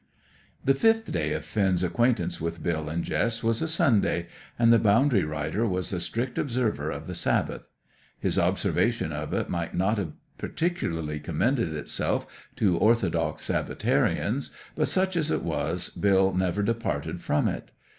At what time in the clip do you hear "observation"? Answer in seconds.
8.39-9.13